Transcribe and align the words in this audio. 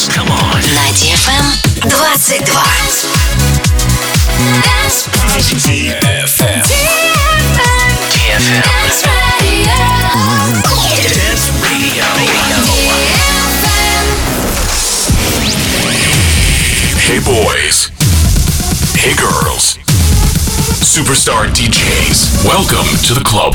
dance. 0.00 0.16
Come 0.16 0.30
on. 0.30 0.60
На 0.74 0.92
DFM 0.92 1.44
22. 1.80 2.44
Dance 4.62 5.08
DFM. 5.66 6.62
DFM. 8.12 8.62
Dance 11.08 11.50
Radio. 11.62 12.04
Hey 16.98 17.20
boys. 17.20 17.90
Hey 18.96 19.14
girls. 19.14 19.78
Superstar 20.80 21.46
DJs. 21.48 22.44
Welcome 22.44 22.86
to 23.06 23.14
the 23.14 23.22
club. 23.24 23.54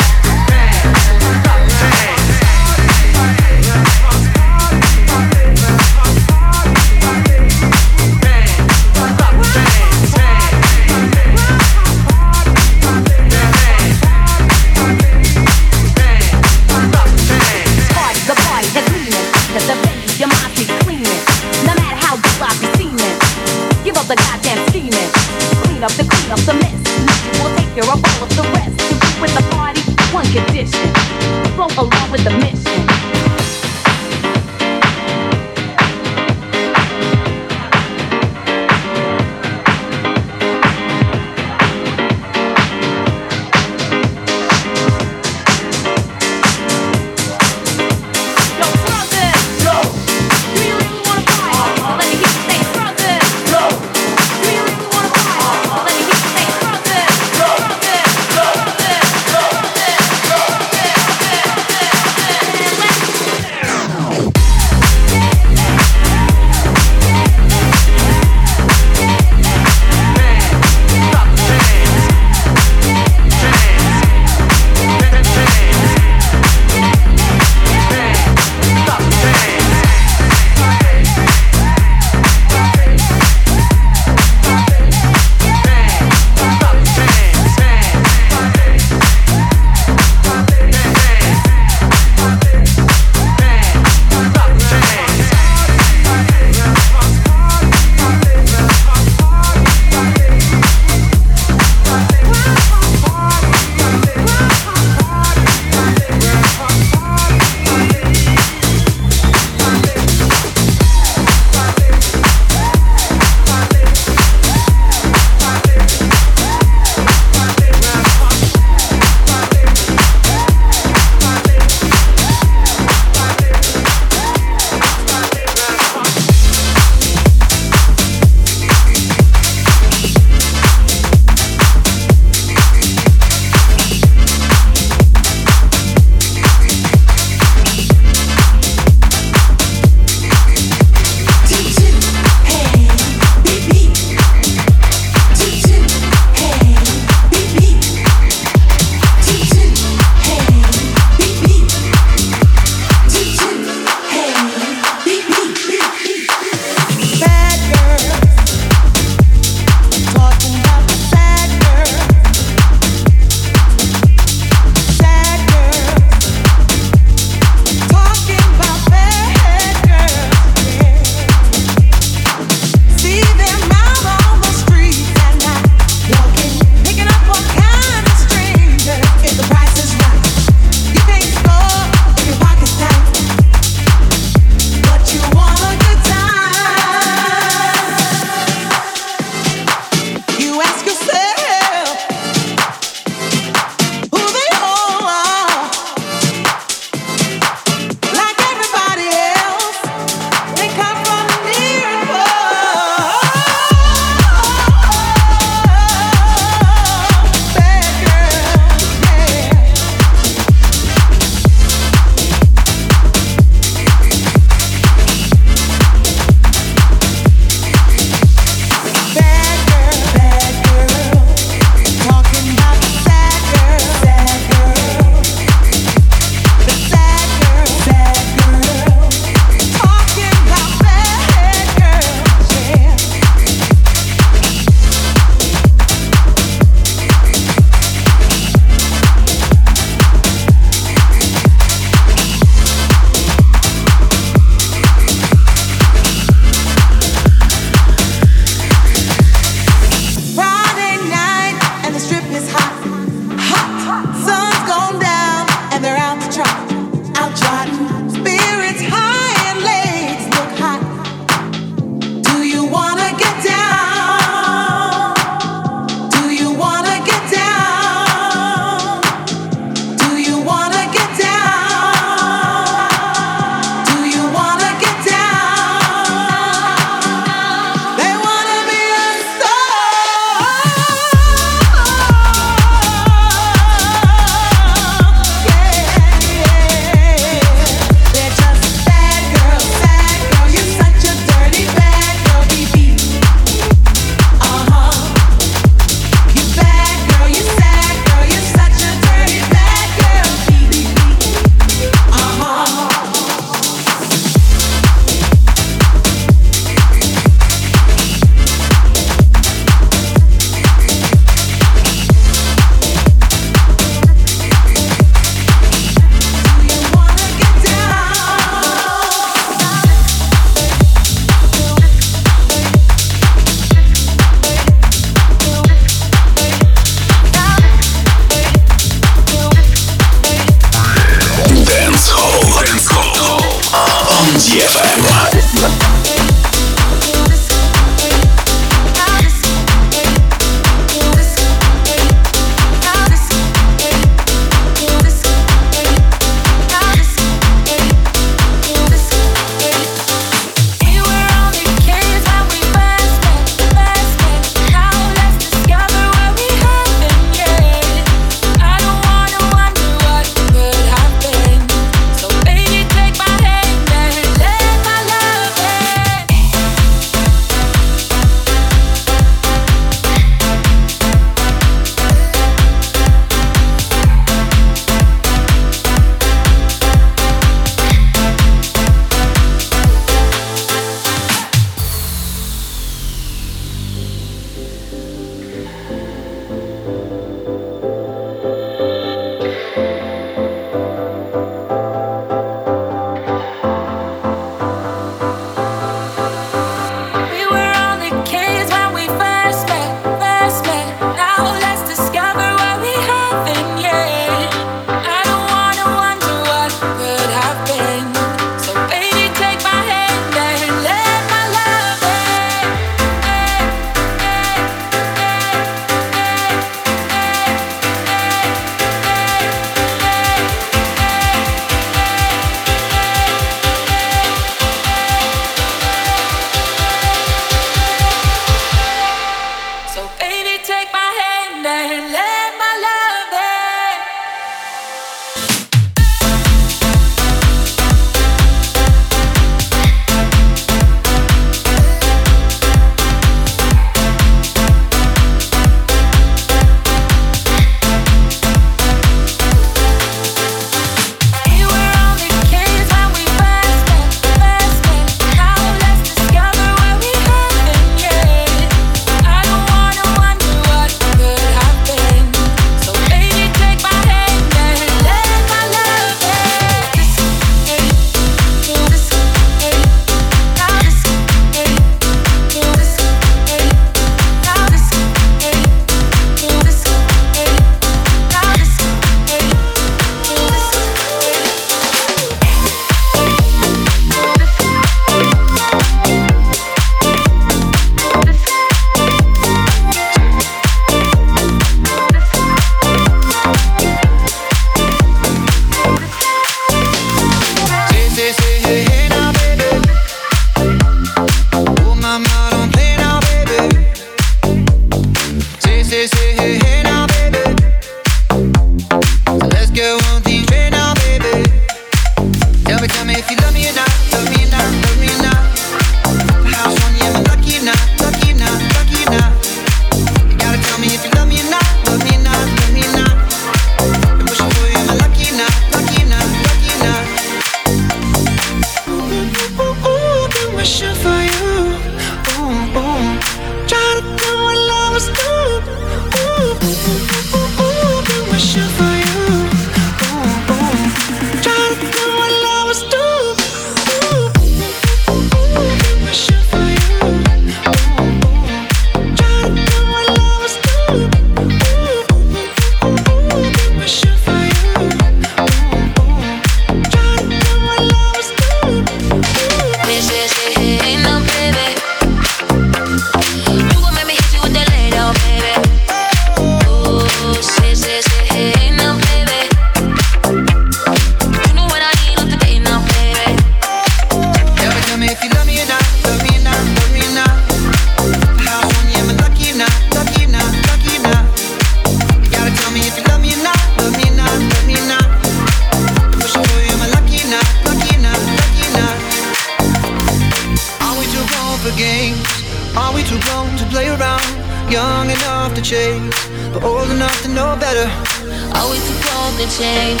change. 599.58 600.00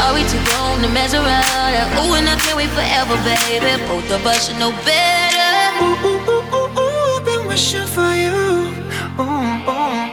Are 0.00 0.14
we 0.14 0.22
too 0.24 0.40
grown 0.48 0.80
to 0.82 0.88
mess 0.88 1.12
around? 1.14 1.88
Ooh, 2.00 2.14
and 2.16 2.28
I 2.28 2.36
can't 2.40 2.56
wait 2.56 2.70
forever, 2.70 3.16
baby. 3.24 3.82
Both 3.88 4.10
of 4.10 4.24
us 4.26 4.48
should 4.48 4.58
know 4.58 4.72
better. 4.84 5.52
Ooh, 5.84 6.08
ooh, 6.08 6.30
ooh, 6.30 6.56
ooh, 6.56 6.78
ooh, 6.80 7.16
I've 7.16 7.24
been 7.24 7.46
wishing 7.46 7.86
for 7.86 8.12
you. 8.14 8.72
Ooh, 9.20 9.70
ooh. 9.70 10.03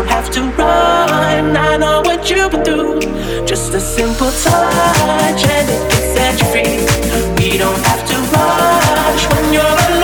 don't 0.00 0.08
have 0.08 0.30
to 0.30 0.40
run. 0.56 1.56
I 1.56 1.76
know 1.76 2.00
what 2.00 2.30
you've 2.30 2.50
been 2.50 2.64
through. 2.64 3.00
Just 3.44 3.74
a 3.74 3.80
simple 3.80 4.30
touch 4.30 5.44
and 5.44 5.68
it 5.68 5.90
can 5.90 6.04
set 6.14 6.40
you 6.40 6.46
free. 6.52 6.78
We 7.36 7.58
don't 7.58 7.82
have 7.84 8.02
to 8.08 8.16
rush 8.32 9.28
when 9.30 9.52
you're 9.52 9.62
alone. 9.62 9.99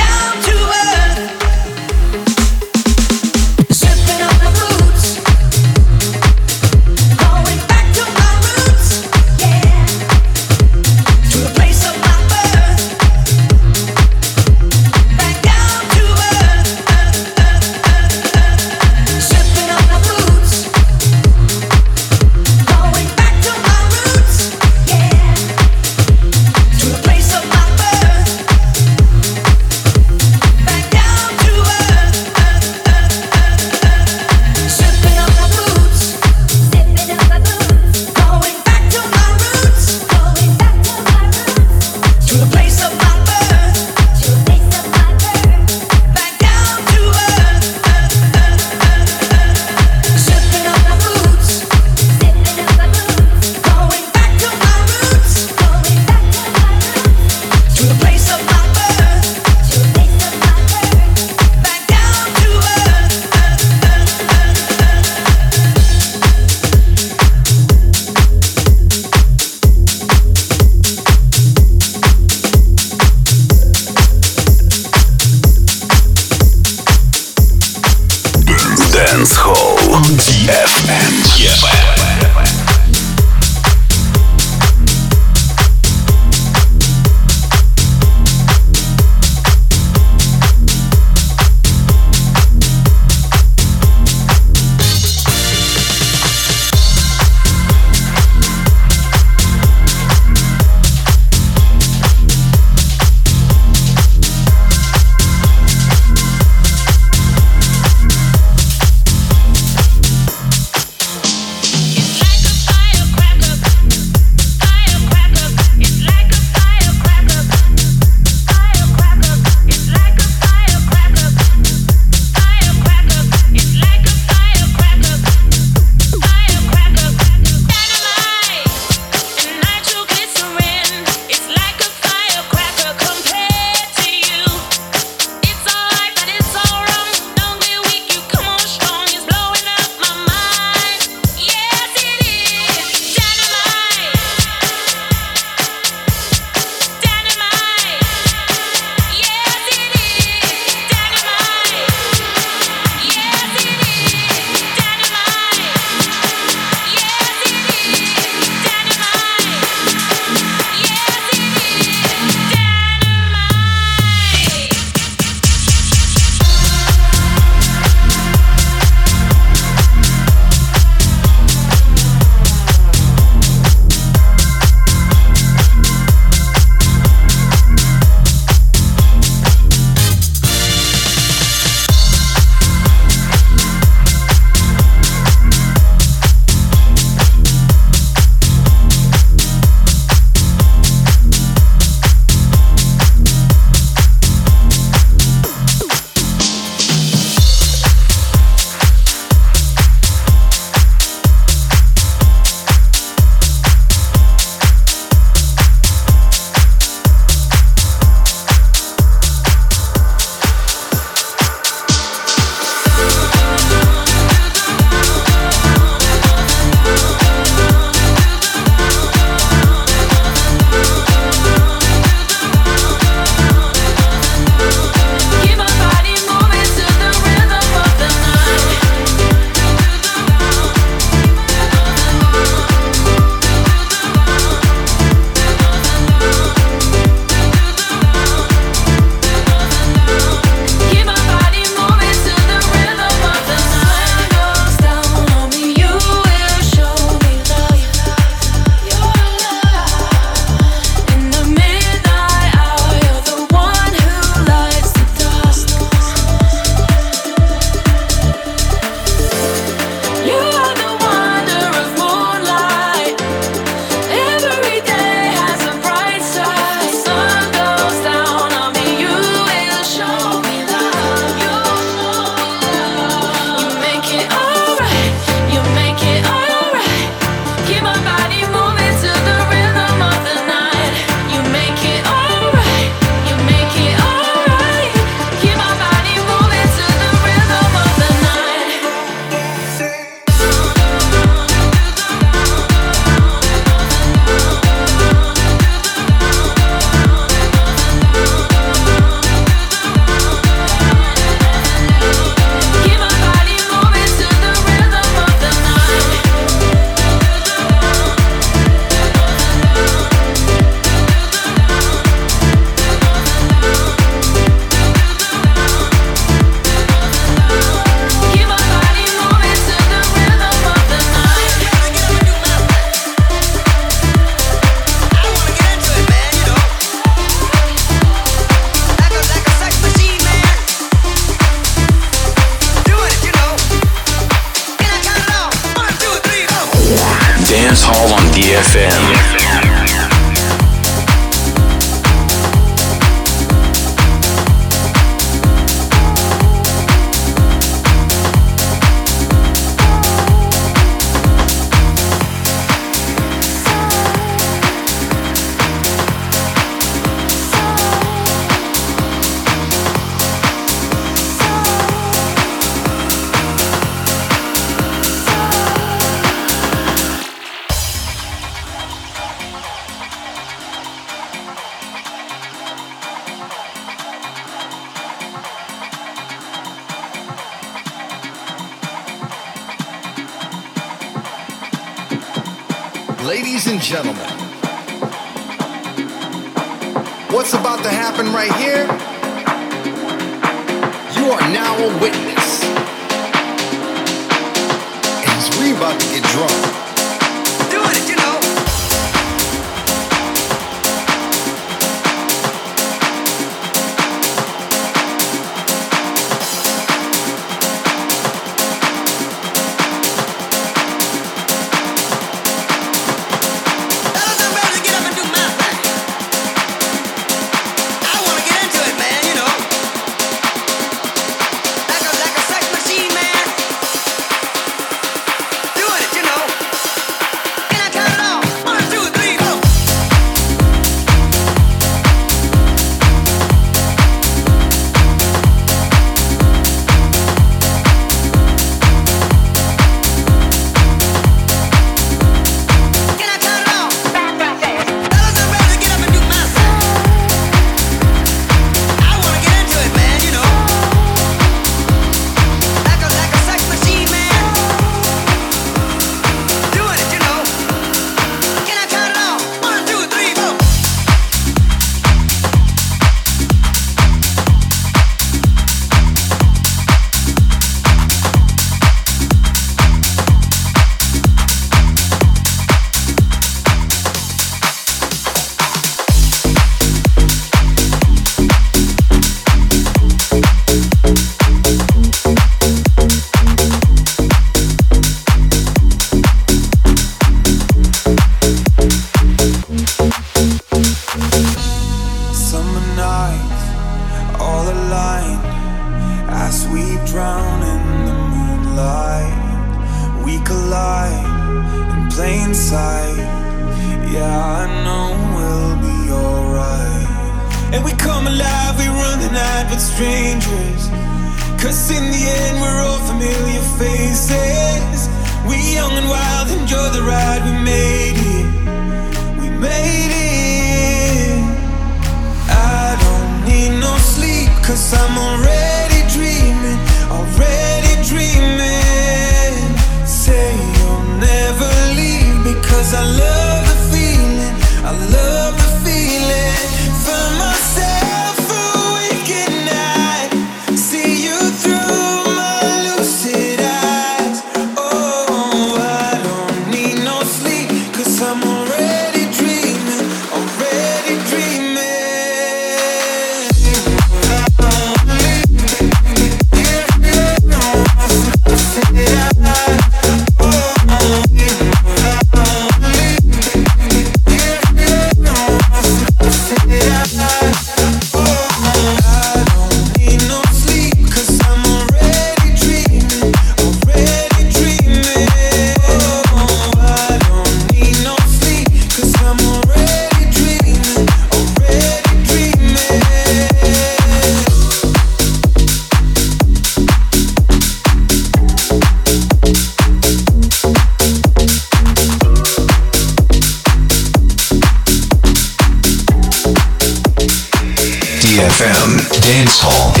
Dance 599.31 599.61
Hall. 599.63 600.00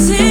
See 0.00 0.23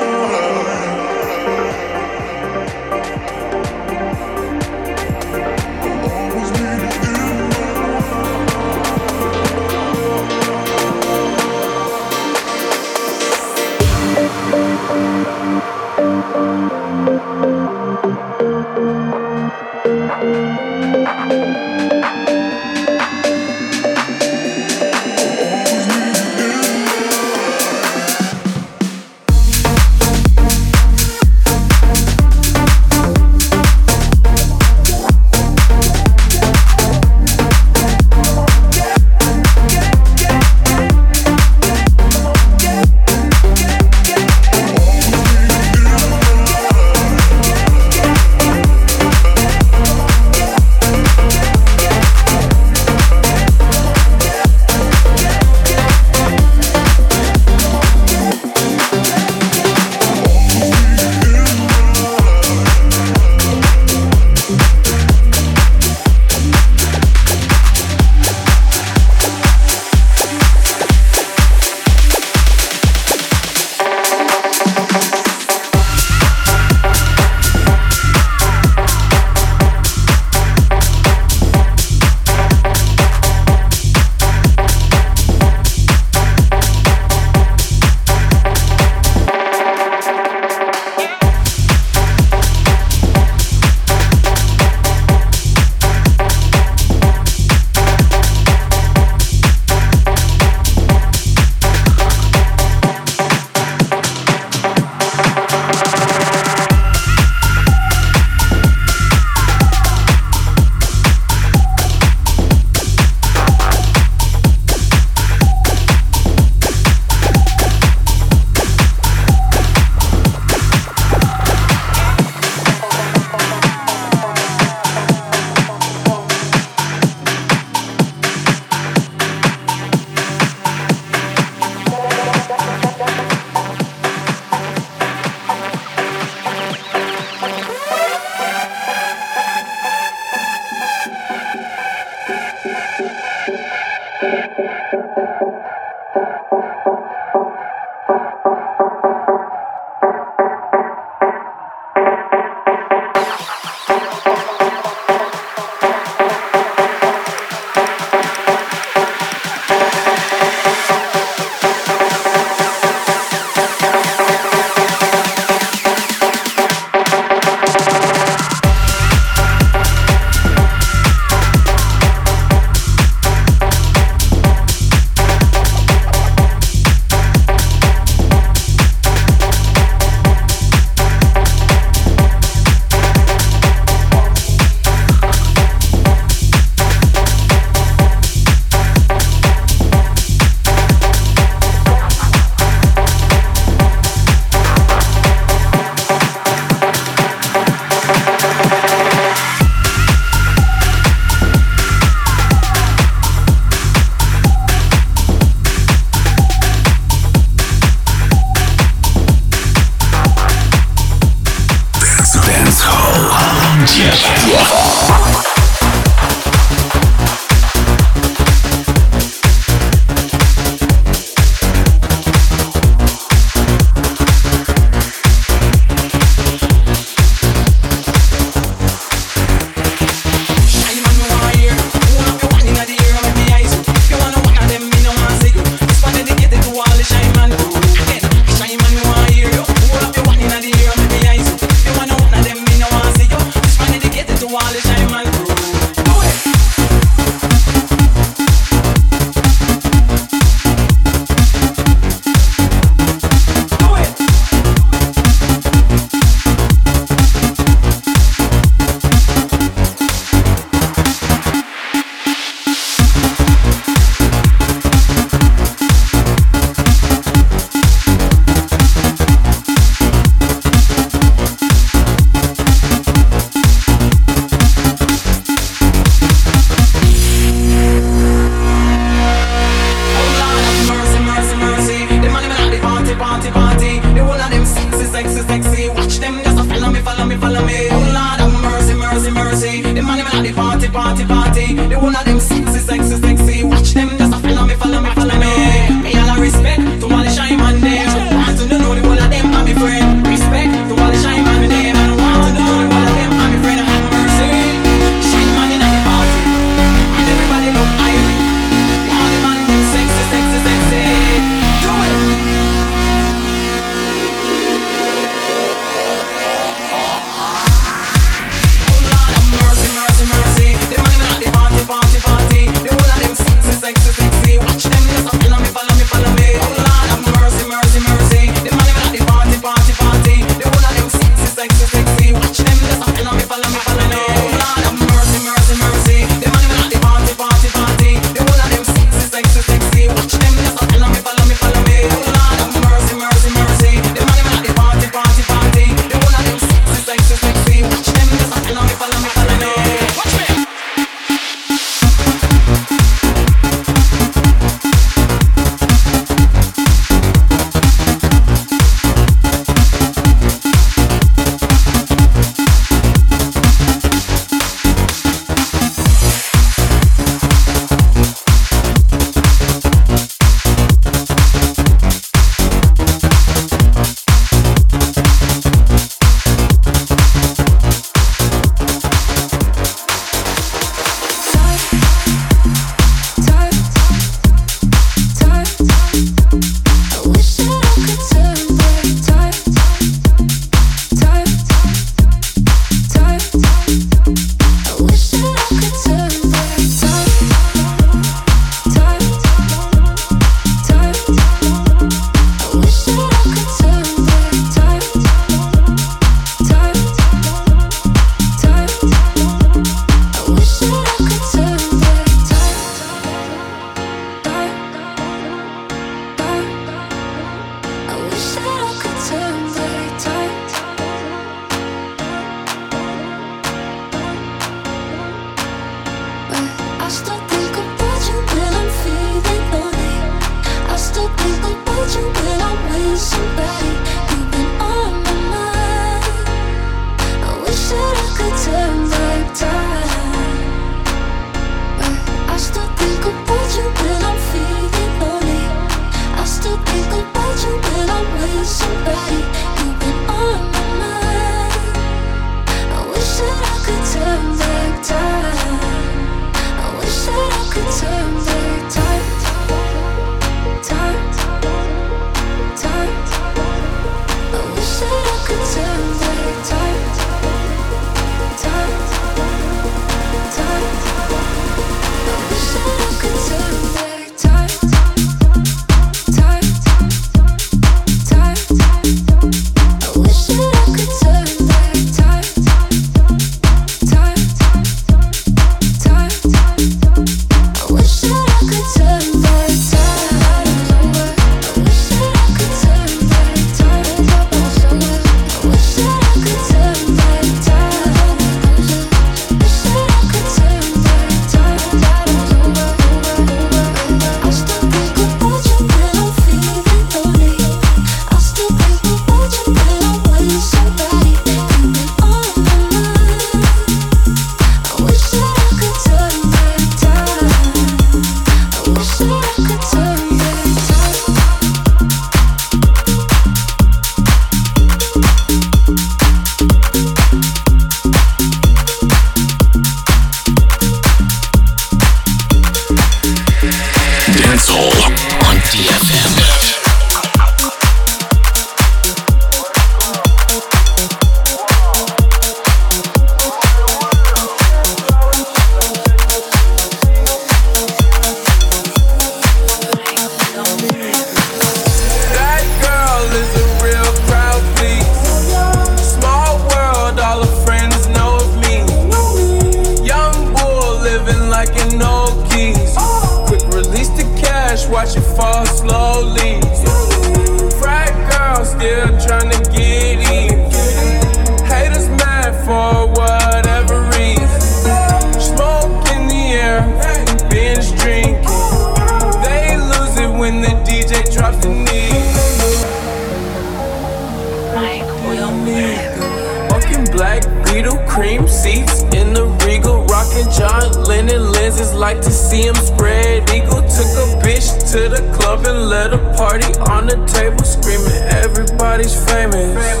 table, 597.58 597.64
screaming, 597.64 598.22
everybody's 598.28 599.14
famous. 599.26 600.00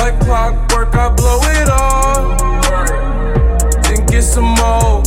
Like 0.00 0.18
clockwork, 0.20 0.94
I 0.94 1.08
blow 1.14 1.40
it 1.42 1.68
all. 1.68 2.36
Then 3.82 4.06
get 4.06 4.22
some 4.22 4.44
more. 4.44 5.02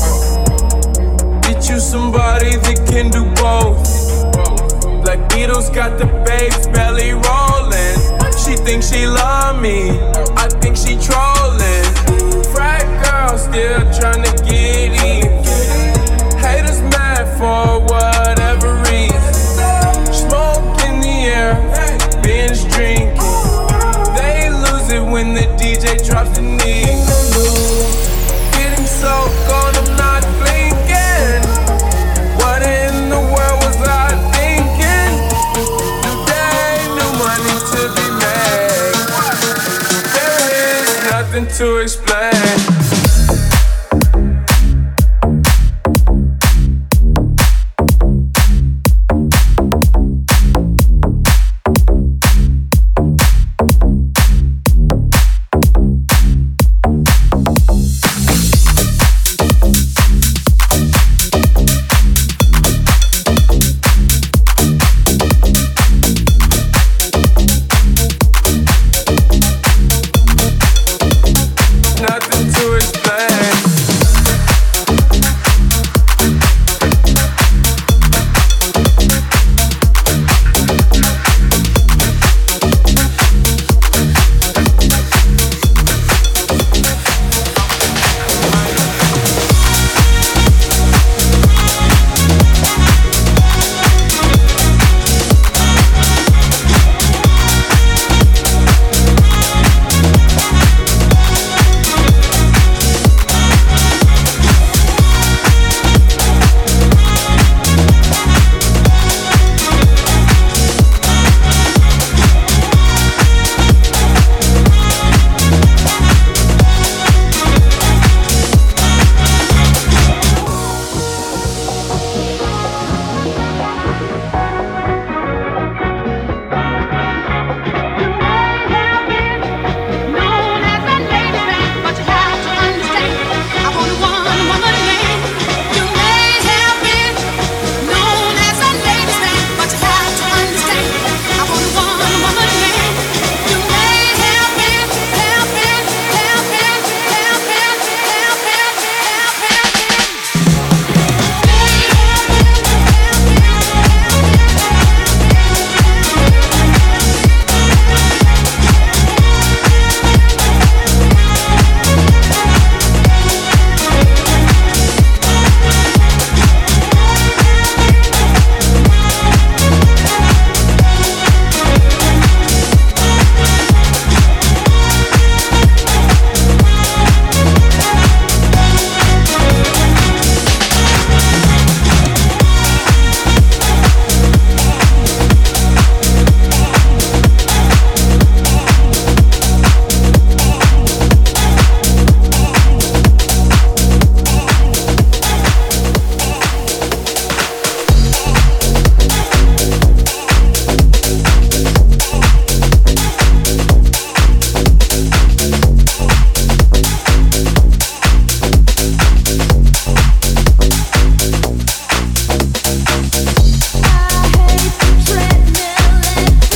Get 1.41 1.69
you 1.69 1.79
somebody 1.79 2.55
that 2.55 2.87
can 2.87 3.09
do 3.09 3.25
both. 3.35 5.03
Black 5.03 5.19
Beatles 5.29 5.73
got 5.73 5.97
the 5.97 6.05
babes 6.25 6.67
belly 6.67 7.11
rolling. 7.11 7.97
She 8.37 8.55
thinks 8.55 8.91
she 8.91 9.05
love 9.05 9.61
me, 9.61 9.91
I 10.37 10.47
think 10.61 10.77
she 10.77 10.97
trolling. 10.97 12.43
Frat 12.53 12.85
girl 13.03 13.37
still 13.37 13.79
trying 13.99 14.23
to 14.23 14.43
get 14.43 14.91
in. 15.03 15.43
Haters 16.39 16.81
mad 16.81 17.25
for 17.37 17.78
to 41.59 41.75
explain. 41.79 41.98